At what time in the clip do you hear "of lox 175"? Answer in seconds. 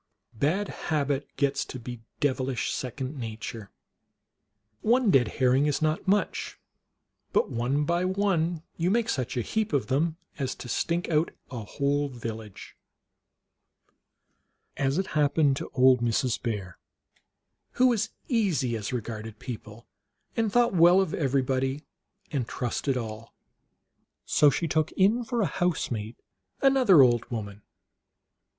14.97-15.67